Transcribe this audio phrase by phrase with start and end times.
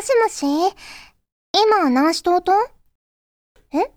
[0.00, 0.74] もしもし？
[1.52, 2.52] 今何しとうと
[3.74, 3.92] え？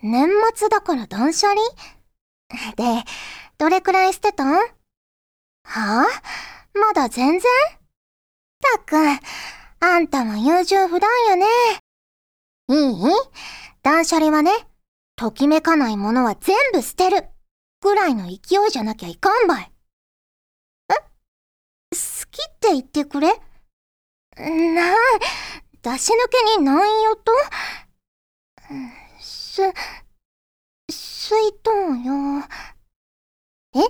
[0.00, 1.60] 年末だから断捨離？
[2.76, 3.02] で、
[3.58, 4.54] どれくらい捨てたん？
[4.54, 4.62] は
[5.64, 6.04] あ？
[6.78, 7.42] まだ全然？
[8.76, 9.18] たっくん、
[9.80, 11.46] あんたは優柔不断やね。
[12.68, 13.12] いい？
[13.82, 14.52] 断捨離はね、
[15.16, 17.26] ときめかないものは全部捨てる。
[17.80, 18.38] ぐらいの勢い
[18.70, 19.72] じゃなきゃいかんばい。
[20.88, 20.94] え？
[20.94, 21.00] 好
[22.30, 23.32] きって言ってくれ？
[24.36, 24.94] なあ、
[25.82, 27.32] 出し抜けに何よと
[29.20, 29.62] す、
[30.90, 32.12] すいとんよ。
[33.74, 33.78] え？
[33.78, 33.88] もっ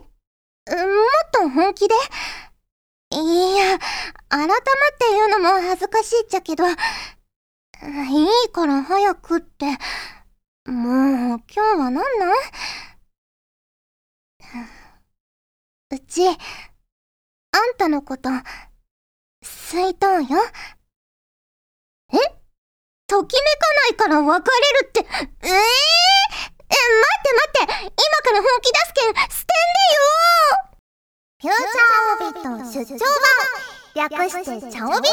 [1.33, 1.95] と本気で？
[3.15, 3.79] いや、
[4.29, 4.63] 改まって
[5.11, 6.77] 言うのも恥ずかしいっちゃけど、いい
[8.53, 9.67] から早くって。
[10.65, 12.33] もう、今日は何なん？
[15.91, 16.37] うち、あん
[17.77, 18.31] たのこと、
[19.73, 20.37] すいとんよ。
[22.13, 22.17] え？
[23.07, 25.57] ときめかないから別れるって、ええー、え、待
[26.61, 27.89] って待って。
[27.89, 30.05] 今から本気出すけん、捨てんでよ。
[31.41, 33.01] フューチャーオビット出張
[33.95, 34.21] 版。
[34.21, 35.09] 略してチャオビ。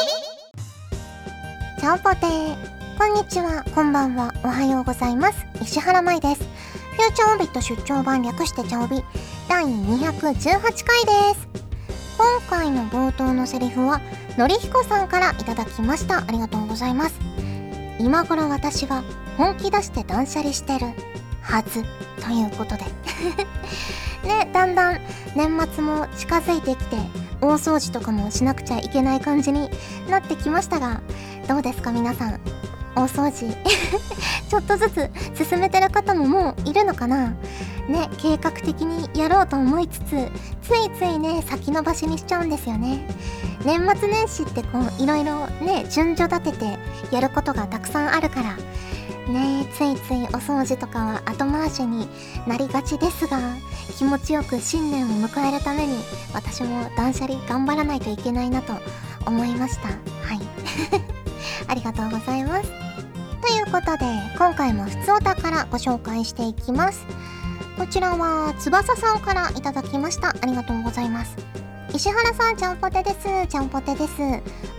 [1.80, 2.26] チャオポテ。
[2.26, 5.38] ーこんにちは、こんばんは、おはようございます。
[5.62, 6.42] 石原舞です。
[6.42, 8.20] フューチャーオビット出張版。
[8.20, 9.02] 略してチャオビ。
[9.48, 11.69] 第218回です。
[12.20, 13.98] 今回の冒頭のセリフは、
[14.36, 16.18] のりひこさんからいただきました。
[16.18, 17.18] ありがとうございます。
[17.98, 19.02] 今頃私は
[19.38, 20.88] 本気出して断捨離してる
[21.40, 21.82] はず
[22.22, 22.84] ということで
[24.28, 25.00] ね、だんだん
[25.34, 26.96] 年末も近づいてきて
[27.40, 29.70] 大掃除とかもしなくちゃいけない感じに
[30.10, 31.00] なってきましたが
[31.48, 32.40] どうですか皆さん
[32.94, 33.54] 大掃除
[34.48, 37.34] ちょっとずつ進めてる方ももういるのかな？
[37.88, 40.10] ね計画的にやろうと思いつつ
[40.62, 43.06] ついついね先延ばしにしちゃうんですよね。
[43.64, 46.78] 年末年始ってこういろいろね順序立てて
[47.14, 48.56] やることがたくさんあるから
[49.30, 52.08] ねついついお掃除とかは後回しに
[52.46, 53.38] なりがちですが
[53.98, 55.98] 気持ちよく新年を迎えるために
[56.32, 58.72] 私も断捨離頑張らないといけないなと
[59.26, 59.88] 思いました。
[59.88, 59.94] は
[60.34, 60.40] い。
[61.68, 62.70] ありがとうございます。
[63.42, 64.06] ということで
[64.38, 67.04] 今回もふつおたからご紹介していきます。
[67.80, 70.36] こちらは翼さんからいただきました。
[70.42, 71.34] ありがとうございます。
[71.94, 73.46] 石原さんちゃんぽてです。
[73.48, 74.12] ちゃんぽてです。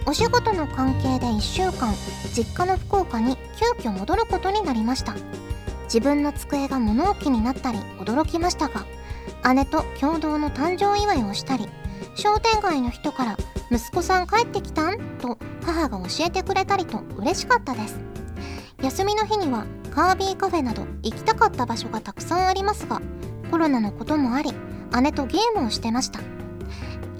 [0.06, 1.96] お仕事の関係で1週間
[2.32, 5.16] 実家の福岡に急遽戻ることになりました。
[5.86, 8.86] 自分の机が物置になったり驚きましたが
[9.52, 11.68] 姉と共同の誕生祝いをしたり
[12.14, 13.38] 商店街の人から
[13.72, 18.00] 「息子さん帰ってきたん?」と母が教えてくれたりと嬉しかったです。
[18.84, 23.02] 休みの日にはカービィカフェなど行きたかった場所がたくさんありますが
[23.52, 24.54] コロナのこともあり
[25.02, 26.20] 姉とゲームをしてました。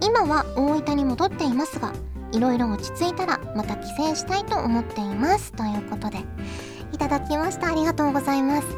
[0.02, 1.94] 今は大分に戻っていますが
[2.32, 5.52] いろいろ落ち着いたらまた帰省したいと思っています。
[5.52, 6.20] ということで
[6.92, 7.68] いただきました。
[7.68, 8.68] ありがとうございます。
[8.68, 8.76] ね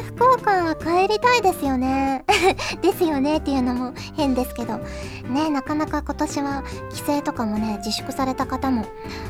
[0.00, 2.24] え福岡は帰りたいですよね。
[2.82, 3.38] ですよね。
[3.38, 4.78] っていうのも変ですけど。
[5.30, 8.84] ねなかなか今年は帰省とかもね自粛された方も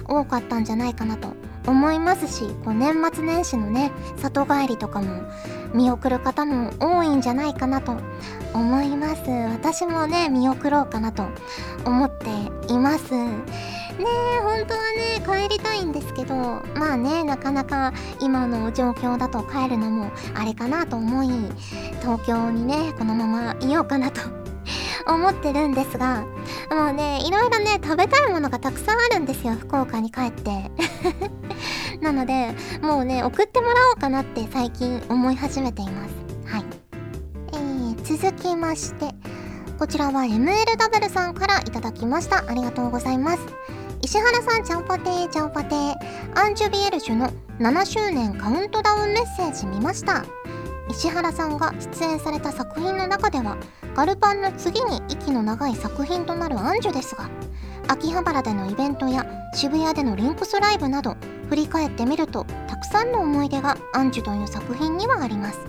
[0.09, 1.29] 多かったんじゃないかなと
[1.67, 5.23] 思いますしこう年末年始のね里帰りとかも
[5.75, 7.97] 見送る方も多いんじゃないかなと
[8.53, 9.31] 思います。
[9.31, 11.25] 私もね見送ろうかなと
[11.87, 12.27] 思って
[12.73, 13.15] います。
[13.15, 21.29] ねえ本当はね帰りたいんですけどまあねなかなか今の状況だと帰るのもあれかなと思い
[22.01, 24.21] 東京にねこのままいようかなと
[25.07, 26.25] 思ってるんですが
[26.71, 30.71] もうねいろいろね食べたいものがたくさんあるんですよ福岡に帰って。
[32.01, 36.15] なのでもうね送ってもらおうかなって最近思い始めています。
[36.47, 36.65] はい。
[37.53, 39.15] えー、続きまして
[39.79, 42.45] こちらは MLW さんからいただきました。
[42.49, 43.41] ありがとうございます。
[44.01, 45.95] 石原さんちゃんぽてーちゃんぽてー。
[46.35, 47.31] アンジュビエルジュの
[47.61, 50.25] 7周年カウントダウンメッセージ見ました。
[50.91, 53.57] 石原さんが出演された作品の中では
[53.95, 57.31] ガルパンの次に息の長い作品となるアンジュですが
[57.89, 61.17] 秋葉原でのイベントや渋谷でのリンクスライブなど
[61.49, 65.61] 振り返ってみるとたくさんの思い出がアンジュという作品にはあります。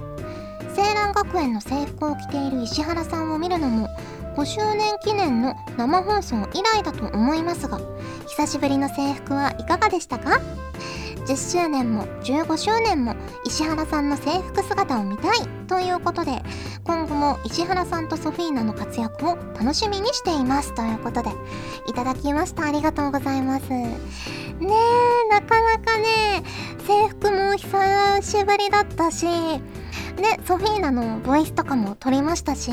[0.76, 3.90] 青蘭学園の制服を着ている石原さんを見るのも
[4.36, 7.80] 5周年記念の生放送以来だと思いますが
[8.28, 10.40] 久しぶりの制服はいかがでしたか
[11.28, 13.16] ？10周年も15周年も
[13.54, 16.42] 石原さんの制服姿を見たいということで
[16.86, 21.30] 今後も石原さんとソフィーナの活躍を楽しみにしていますということで
[21.88, 22.66] いただきました。
[22.66, 23.70] ありがとうございます。
[23.70, 23.94] ね
[24.60, 26.44] えなかなかね
[26.88, 29.62] 制服も久しぶりだったしね
[30.48, 32.72] ソフィーナのボイスとかも撮りましたし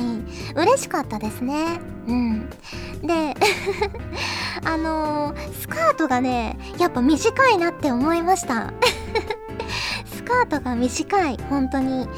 [0.54, 1.78] 嬉しかったですね。
[2.08, 2.48] うん。
[3.02, 3.34] で
[4.64, 8.72] あのー、スカートがねやっぱ短いなって思いました。
[10.30, 12.08] カートが短い本当に。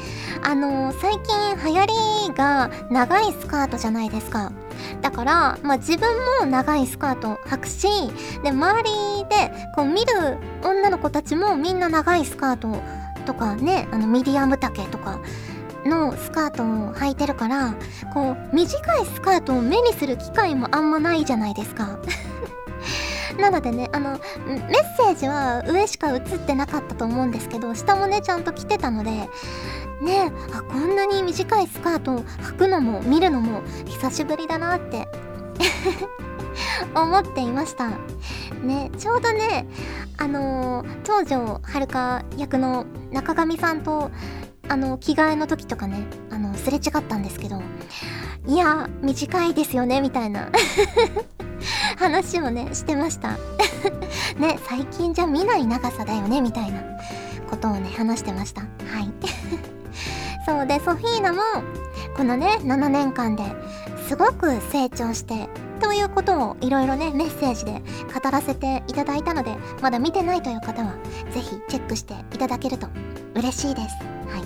[0.43, 1.85] あの、最近流行
[2.27, 4.51] りが長いスカートじゃないですか。
[5.01, 7.87] だから、まあ、自分も長いスカート履くし
[8.43, 12.81] で周りでこう見る女の子たちもみんな長いスカート
[13.25, 15.19] とかねあのミディアム丈とか
[15.85, 17.75] のスカートを履いてるから
[18.13, 21.99] こう短いスカートを目にする機会もあんまないじゃないですか。
[23.39, 24.11] なのでねあの
[24.45, 29.09] メッセージは上しか映ってなかったと思うんですけど下もねちゃんと着てたので
[30.01, 35.07] ねあこんなに短いスカートを履くのも見るのも久しぶりだなって
[36.95, 37.89] 思っていました。
[38.63, 39.67] ねちょうどね
[40.17, 44.09] あのー、東條遥役の中上さんと
[44.69, 47.61] あの着替えの時とかねあのすれ違ったんですけど
[48.47, 50.49] いや短いですよねみたいな。
[51.97, 53.37] 話をねしてました。
[54.37, 56.81] ね最近じゃ見ない長さだよねみたいな
[57.49, 58.61] ことをね話してました。
[58.61, 58.67] は
[59.01, 59.11] い。
[60.45, 61.41] そうでソフィーナも
[62.17, 63.43] このね7年間で
[64.07, 65.47] すごく成長して
[65.79, 67.81] ということをいろいろねメッセージで
[68.13, 70.95] 語らせていただいたのでまだ見てないという方は
[71.31, 72.87] 是非チェックしていただけると
[73.35, 73.95] 嬉しいです。
[74.27, 74.43] はい。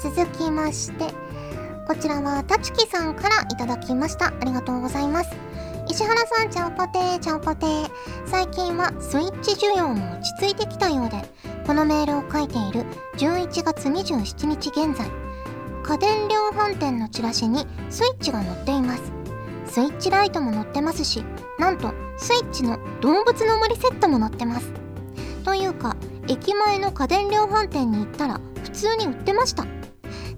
[0.00, 1.06] 続きまして
[1.86, 4.26] こちらはたちきさんからいただきました。
[4.26, 5.47] ありがとうございます。
[5.90, 7.90] 石原さんちゃんぽてーちゃんぽてー。
[8.26, 11.16] 最近はスイッチ需要も落ち着いてきたようで
[11.66, 12.84] このメールを書いている
[13.16, 15.10] 11月27日現在。
[15.82, 19.12] 家電量販店のチラシにスイッチが載っています。
[19.64, 21.24] スイッチライトも載ってますし
[21.58, 24.70] なんとスイッチの動物の森セットも載ってます。
[25.44, 25.96] というか
[26.28, 29.66] 駅前の家電量販店に行ったら普通に売ってました。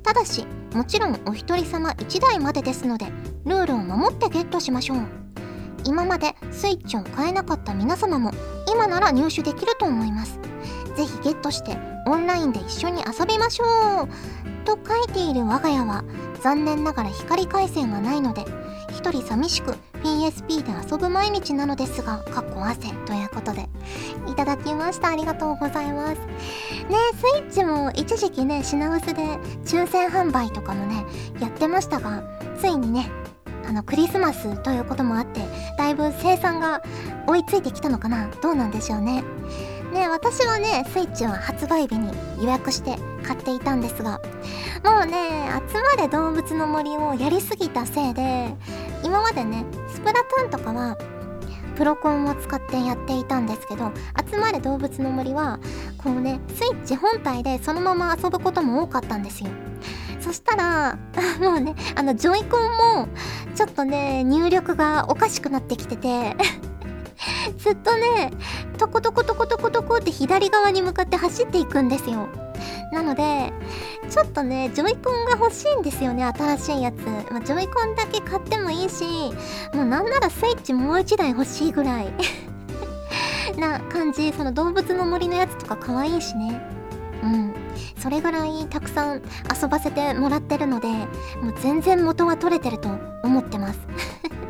[0.04, 3.06] ただしもちろんお一人様1台までですので
[3.44, 5.19] ルールを守ってゲットしましょう。
[5.84, 8.32] 今までスイッチを買えなかった皆様も
[8.72, 10.38] 今なら入手できると思います。
[10.96, 13.64] ぜひゲットしてオンラインで一緒に遊びましょ
[14.04, 14.08] う
[14.64, 16.04] と書いている我が家は
[16.42, 18.44] 残念ながら光回線がないので
[18.90, 23.68] 一人寂しく PSP で遊ぶ毎日なのですがかっこ汗ということで。
[24.26, 25.08] いただきました。
[25.08, 26.18] ありがとうございます。
[26.18, 26.26] ね
[27.20, 29.22] スイッチも一時期ね品薄で
[29.64, 31.04] 抽選販売とかもね
[31.40, 32.22] やってましたが
[32.58, 33.10] ついにね
[33.66, 35.40] あのクリスマスということもあって
[35.76, 36.82] だいぶ生産が
[37.26, 38.28] 追いついてきたのかな？
[38.42, 39.22] どうなんでしょうね。
[39.92, 44.20] ね私はねスイッチは発売日に予約して買っていたんですが
[44.84, 48.54] もうね集まれ動物の森をやりすぎたせいで
[49.02, 50.96] 今までねスプラトゥーンとかは
[51.76, 53.90] プロコンを使ってやっていたんですけど
[54.30, 55.58] 集まれ動物の森は
[55.98, 59.50] こうねスイッチ本体でそのまま遊ぶことも多かったんですよ。
[60.20, 60.98] そしたら
[61.40, 63.08] もうねあのジョイコンも
[63.54, 66.36] ちょっとね入力がおかしくなってきてて
[67.58, 68.30] ずっとね
[68.78, 72.28] トコトコトコトコトコって左側に向かって走っていくんですよ。
[72.92, 73.52] なので
[74.10, 76.96] ちょっとねジョイコンが欲しいんですよね新しいやつ、
[77.30, 79.04] まあ、ジョイコンだけ買ってもいいし
[79.72, 82.12] もうなんならスイッチもう1台欲しいぐらい
[83.56, 84.32] な感じ。
[84.32, 86.79] その動物の森のやつとか可愛いしね。
[87.22, 87.54] うん。
[87.98, 89.22] それぐらいたくさん
[89.62, 92.88] 遊ばせてもらってるのでもう全然元は取れてると
[93.22, 93.80] 思ってます。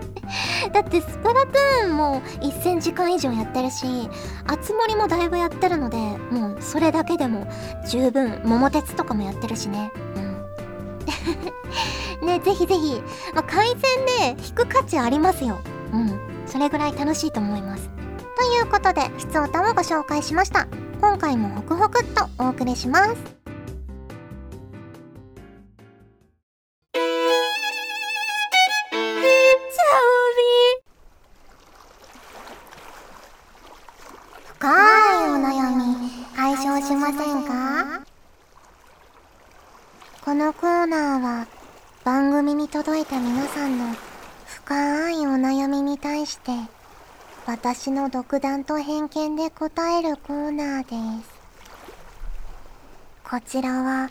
[0.72, 4.08] だってスプラトゥーンも1000時間以上やってるし
[4.46, 7.46] あつ森もだいぶやってるのでもうそれだけでも
[7.88, 9.90] 十分桃鉄とかもやってるしね。
[10.16, 10.40] うん。
[12.26, 13.02] ねぜひぜひ、
[13.34, 15.58] まあ、回線で引く価値ありますよ。
[15.92, 16.20] うん。
[16.46, 17.90] それぐらい楽しいと思います。
[18.36, 20.66] ということで質問をご紹介しました。
[21.00, 23.39] 今回もホクホクっとお送りします。
[47.82, 51.30] 私の独断と偏見で答えるコーナーです。
[53.24, 54.10] こちらは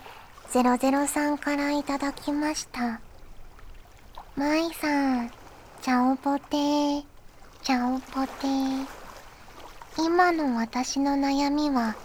[0.52, 3.00] 003からいただきました。
[4.36, 5.30] まいさん、
[5.84, 7.04] チャオポテー、
[7.62, 8.88] チャオポテー。
[10.00, 11.96] 今の私の悩みは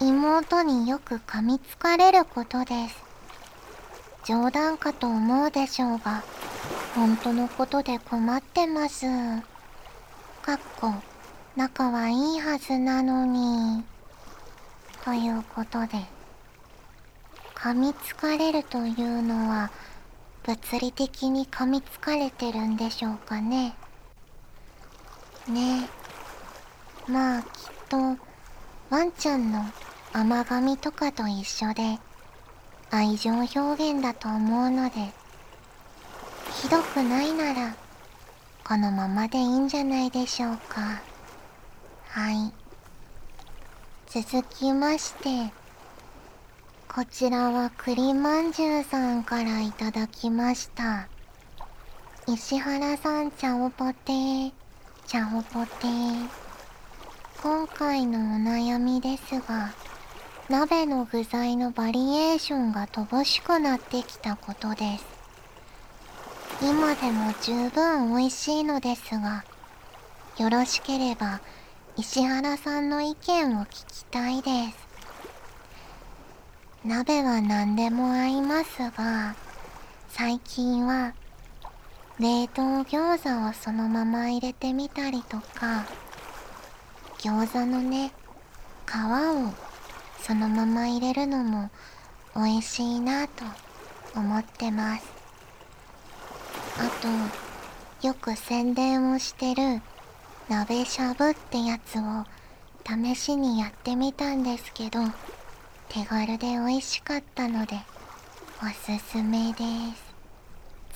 [0.00, 3.04] 妹によく噛みつかれることです。
[4.24, 6.22] 冗談かと思うでしょうが、
[6.94, 9.04] 本当のことで困ってます。
[10.44, 10.92] かっこ、
[11.56, 13.82] 仲はいいはずなのに。
[15.02, 16.04] ということで、
[17.54, 19.70] 噛みつかれるというのは、
[20.42, 23.74] 物理的に噛みつかれてるんでしょうかね。
[25.48, 25.88] ね
[27.08, 27.48] えまあきっ
[27.88, 27.96] と
[28.90, 29.64] ワンちゃんの
[30.12, 31.98] 甘噛みとかと一緒で
[32.90, 35.12] 愛情表現だと思うので
[36.52, 37.83] ひどくないなら
[38.66, 41.02] このままでいいんじゃないでしょうか。
[42.08, 42.52] はい。
[44.08, 45.52] 続きまして
[46.88, 51.08] こちらは栗まんじゅうさんからいただきました。
[52.26, 54.52] 石原さんちゃおぽてー。
[55.06, 56.28] ちゃおぽてー。
[57.42, 59.74] 今回のお悩みですが
[60.48, 65.13] 鍋の具材のバリエーションが乏しくなってきたことです。
[66.62, 69.44] 今でも十分美味しいのですが
[70.38, 71.40] よろしければ
[71.96, 74.84] 石原さんの意見を聞きたいです。
[76.84, 79.34] 鍋は何でも合いますが
[80.08, 81.14] 最近は
[82.18, 85.86] 冷凍餃子をそのまま入れてみたりとか
[87.18, 88.12] 餃子のね
[88.86, 89.52] 皮を
[90.20, 91.70] そのまま入れるのも
[92.36, 93.44] 美味しいなと
[94.14, 95.13] 思ってます。
[96.78, 96.90] あ
[98.00, 99.80] とよく宣伝をしてる
[100.48, 102.24] 鍋しゃぶってやつを
[102.86, 105.00] 試しにやってみたんですけど
[105.88, 107.76] 手軽で美味しかったので
[108.62, 109.64] おすすめで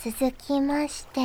[0.03, 0.11] す。
[0.11, 1.21] 続きまして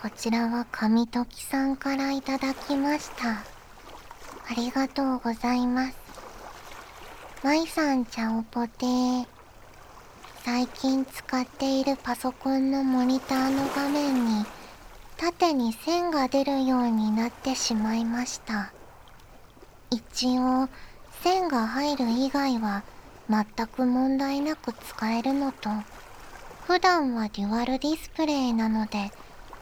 [0.00, 3.30] こちらは神時さんからいただきました。
[3.30, 5.96] ありがとうございます。
[7.42, 9.31] まいさんちゃおぽてー。
[10.44, 14.44] 最近使っているパソコンのモニターの画面に
[15.16, 18.72] 縦に線が出るようになってしまいました。
[19.92, 20.70] 一応
[21.22, 22.82] 線が入る以外は
[23.28, 25.68] 全く問題なく使えるのと
[26.66, 29.10] 普段はデュアルディスプレイなので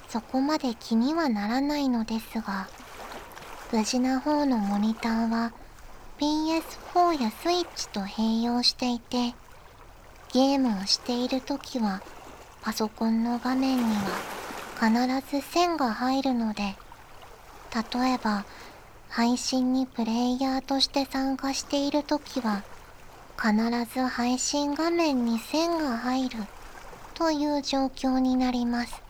[0.09, 2.69] そこまで気にはならないのですが
[3.73, 5.53] 無事な方のモニターは
[6.21, 9.35] PS4 やスイッチと併用していて
[10.33, 12.03] ゲームをしている時は
[12.63, 16.77] パソコンの画面には必ず線が入るので
[17.93, 18.45] 例えば
[19.09, 22.63] 配信にプレイヤーとして参加している時は
[23.41, 23.55] 必
[23.93, 26.37] ず配信画面に線が入る
[27.15, 29.03] という状況になります。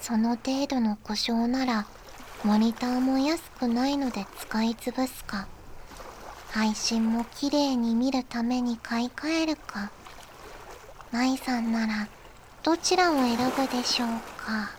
[0.00, 1.86] その程度の故障なら
[2.44, 5.48] モニターも安くないので使い潰すか。
[6.56, 9.90] 配信も綺麗に見るために買い替えるか。
[11.12, 12.08] 舞さんなら
[12.62, 14.08] どちらを選ぶでしょう
[14.42, 14.70] か。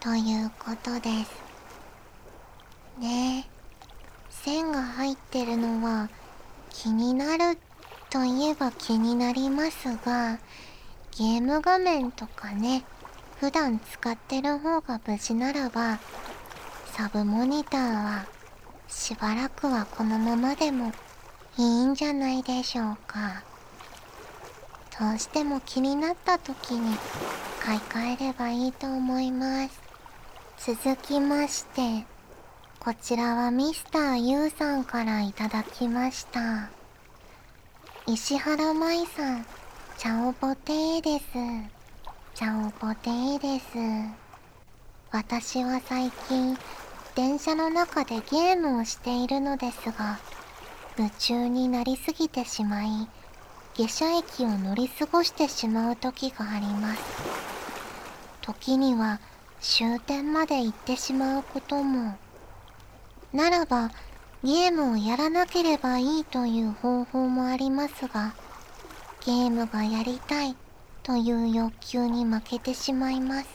[0.00, 1.30] ということです。
[2.98, 3.46] ね。
[3.46, 3.50] え
[4.28, 6.08] 線が入ってるのは
[6.70, 7.56] 気になる
[8.10, 10.40] といえば気になりますが
[11.16, 12.82] ゲーム画面とかね
[13.38, 16.00] 普段使ってる方が無事ならば
[16.96, 18.35] サブモニターは
[18.88, 20.92] しばらくはこのままでも
[21.58, 23.42] いいんじゃないでしょうか。
[24.98, 26.96] どうしても気になった時に
[27.60, 30.74] 買い替えればいいと思います。
[30.74, 32.06] 続きまして
[32.80, 36.70] こちらはミスター U さんからいただきました。
[38.06, 39.46] 石原舞さん
[39.98, 41.24] チャオポテーです。
[42.34, 43.66] チャオポテーです。
[45.10, 46.56] 私は最近
[47.16, 50.18] 電車の中でゲームをしているのですが
[50.98, 53.08] 夢中になりすぎてしまい
[53.74, 57.02] 下車駅を乗り過ごしてしまう時があります。
[58.42, 59.18] 時には
[59.60, 62.16] 終点まで行ってしまうことも。
[63.32, 63.90] ならば
[64.44, 68.34] ゲームをやらなければいいという方法もありますが
[69.24, 70.54] ゲームがやりたい
[71.02, 73.48] という欲求に負けてしまいます。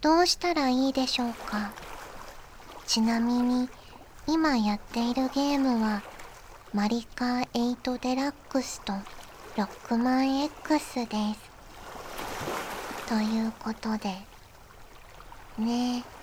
[0.00, 1.70] どうしたらいいでしょうか？
[2.86, 3.68] ちなみに
[4.26, 6.02] 今やっているゲームは
[6.72, 8.92] マリカー8デラックスと
[9.56, 11.54] ロックマン X です。
[13.08, 14.08] ということで、
[15.58, 16.14] ねえ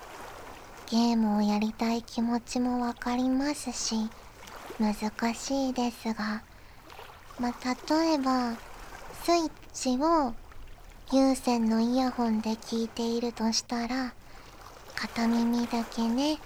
[0.89, 4.09] ゲームをやりたい気持ちもわかりますし、
[4.79, 6.43] 難しいですが、
[7.39, 7.53] まあ、
[7.89, 8.53] 例えば、
[9.23, 10.33] スイッチを
[11.13, 14.13] 有線のイヤホンで聞いているとしたら、
[15.01, 16.37] 片耳だけね、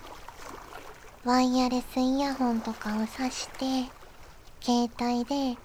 [1.25, 3.91] ワイヤレスイヤホンとかを挿して
[4.61, 5.59] 携帯で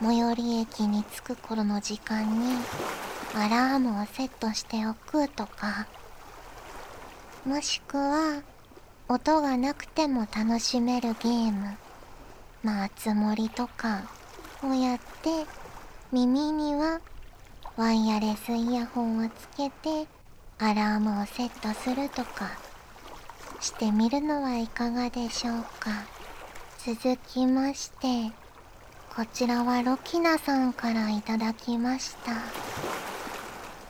[0.00, 2.56] 最寄り駅に着く頃の時間に
[3.34, 5.86] アラームをセットしておくとか。
[7.44, 8.40] もしくは
[9.10, 11.76] 音がなくても楽しめるゲーム。
[12.62, 14.04] まあつもりとか
[14.62, 15.44] をやって
[16.12, 17.02] 耳には
[17.76, 20.08] ワイヤレスイヤホンをつけて
[20.64, 22.52] アラームをセットするとか
[23.60, 25.90] してみるのはいかがでしょうか。
[26.78, 28.32] 続きまして
[29.16, 32.32] こちらはロキナさんからいただきました。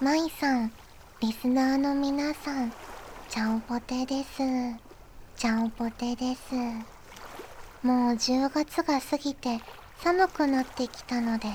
[0.00, 0.72] マイさん
[1.20, 2.72] リスナーの皆さん
[3.28, 4.38] ちゃんぽてです。
[5.36, 6.54] ちゃんぽてです。
[7.82, 9.60] もう10月が過ぎて
[9.98, 11.48] 寒くなってきたので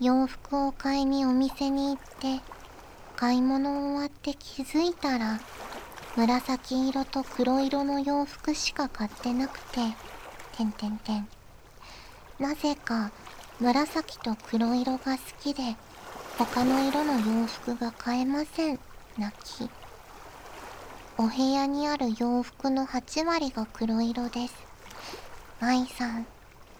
[0.00, 2.42] 洋服を買いにお店に行って
[3.16, 5.40] 買い物終わって気づいたら
[6.16, 9.80] 紫色と黒色の洋服しか買ってなくて
[10.56, 11.28] てんてんてん。
[12.38, 13.12] なぜか
[13.60, 15.76] 紫と黒色が好きで
[16.36, 18.78] 他の色の洋服が買えません。
[19.18, 19.70] 泣き。
[21.18, 24.54] お部屋にある洋服の8割が黒色です。
[25.60, 26.26] 舞さん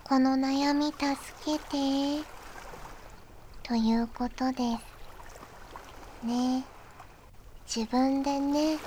[0.04, 1.06] この悩み助
[1.44, 2.24] けて。
[3.62, 4.91] ということです。
[6.22, 6.64] ね。
[7.66, 8.78] 自分でね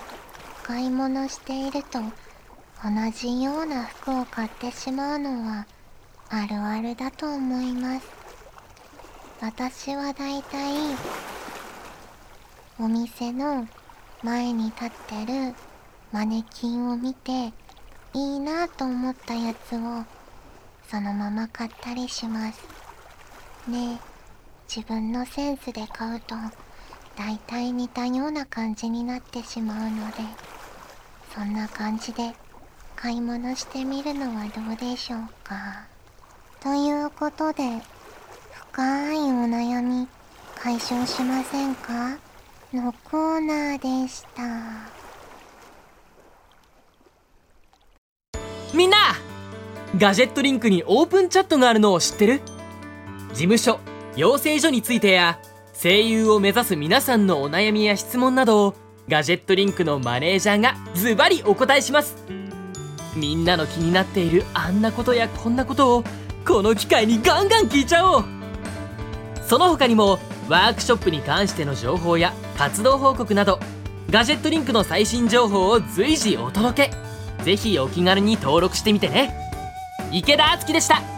[0.63, 1.99] 買い物していると
[2.83, 5.65] 同じような服を買ってしまうのは
[6.29, 8.07] あるあるだと思います。
[9.41, 10.73] 私はだいたい
[12.79, 13.67] お店の
[14.23, 15.55] 前に立ってる
[16.11, 17.53] マネキンを見て
[18.13, 20.03] いいなと思ったやつを
[20.89, 22.63] そのまま買ったりします。
[23.67, 23.99] ね。
[24.67, 26.35] 自分のセンスで買うと
[27.17, 30.17] 大体似たような感じになってしまうので
[31.33, 32.33] そんな感じで
[32.95, 35.85] 買い物してみるのはどうでしょうか。
[36.61, 37.81] ということで
[38.71, 40.07] 深いお悩み
[40.57, 42.17] 解消しませんか？
[42.73, 44.41] のコーナーでした。
[48.73, 48.97] みんな
[49.97, 52.41] ガジェットリンクにオープンチャットがあるのを知ってる？
[53.29, 53.79] 事務所
[54.17, 55.39] 養成所についてや。
[55.81, 58.75] 声優を目指す皆さんのお悩みや質問などを
[59.09, 62.15] ガジェットリンクのマネージャーがズバリお答えします。
[63.15, 66.03] みんなの気になっているあんなことやこんなことを
[66.47, 68.25] この機会にガンガン聞いちゃおう。
[69.45, 73.59] その他にもワークショップに関しての情報や活動報告など
[74.09, 77.43] ガジェットリンクの最新情報を随時お届け。
[77.43, 79.35] ぜひお気軽に登録してみてね。
[80.11, 81.14] 池田敦樹でした。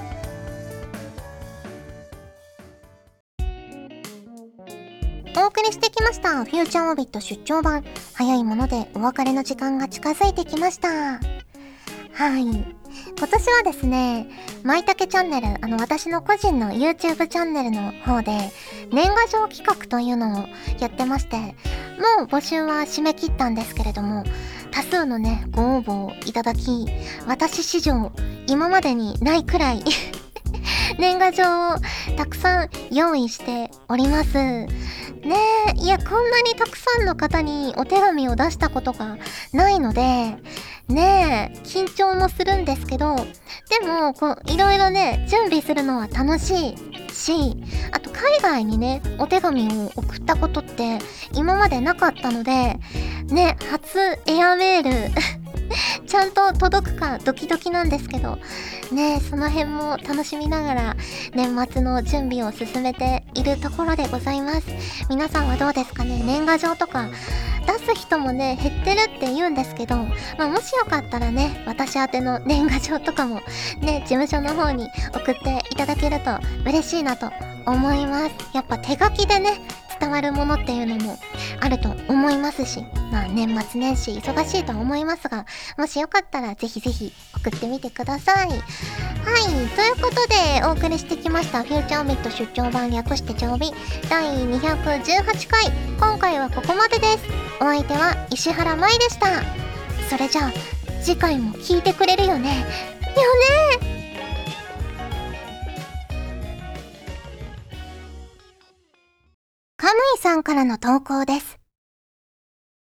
[5.58, 6.46] 送りしてきました。
[6.46, 7.84] フューチャーオビット出張版。
[8.14, 10.90] 早いものでお別れの時間が近づいてきました。
[10.90, 11.20] は
[12.38, 12.44] い。
[12.44, 14.30] 今年はですね、
[14.62, 18.52] まいたけチャンネル、あの私の個人の YouTube チャンネルの方で、
[18.92, 20.48] 年賀状企画というのを
[20.80, 24.26] やってまして、もう募集は締め切ったんですけれども、
[24.70, 26.86] 多数のね、ご応募をいただき、
[27.26, 28.12] 私史上、
[28.46, 29.84] 今までにないくらい
[31.00, 31.76] 年賀状を
[32.16, 34.38] たくさん用意しております。
[35.24, 35.36] ね
[35.76, 39.18] え、いや、こんなにたくさんの方にお手紙を出したことが
[39.54, 40.36] ないので、
[40.90, 47.58] ねえ、緊張もするんですけど、でも、こう、いろいろね、準備するのは楽しいし、
[47.92, 51.00] あと海外にね、お手紙を送ったことって
[51.34, 52.80] 今までなかったので、
[53.26, 54.92] ね、初エアメール
[56.06, 58.38] ちゃんと届くかドキドキなんですけど、
[58.92, 60.96] ねその辺も楽しみながら
[61.34, 64.68] 年末の準備を進めているところでございます。
[65.10, 66.22] 皆さんはどうですかね？
[66.26, 67.08] 年賀状とか
[67.66, 69.98] 出す人もね、減ってるって言うんですけど、
[70.38, 73.42] まあ、もしよかったらね、私宛ての年賀状とかも
[73.82, 77.30] ね、事務所の方に送っていただけると嬉しいなと
[77.66, 78.36] 思います。
[78.54, 79.60] やっぱ手書きでね、
[80.00, 81.18] 伝わるものっていうのも
[81.60, 82.82] あると思いますし、
[83.12, 85.46] まあ年末年始忙しいと思いますが、
[85.78, 88.50] もしよかったらぜひぜひ送ってみてください。
[88.50, 88.60] はい、
[89.76, 93.60] ということでお送りしてきましたフューチャーミット出張版略して長尾
[94.10, 97.24] 第218回、今回はここまでです。
[97.60, 99.28] お相手は石原舞でした。
[100.10, 100.52] それじゃあ
[101.02, 102.66] 次回も聞いてくれるよね。
[103.22, 103.97] よね
[110.28, 111.58] さんからの投稿です。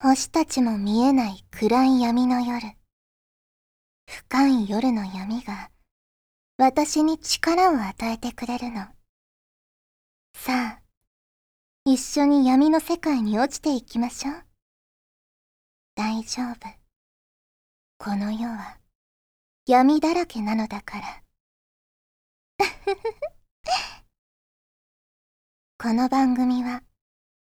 [0.01, 2.75] 星たちも見えない暗い闇の夜。
[4.07, 5.69] 深い夜の闇が
[6.57, 8.87] 私に力を与えてくれるの。
[10.33, 10.81] さあ、
[11.85, 14.43] 一緒に闇の世界に落ちていきましょう。
[15.93, 16.55] 大丈夫。
[17.99, 18.79] この世は
[19.67, 21.23] 闇だらけなのだから。
[25.77, 26.81] この番組は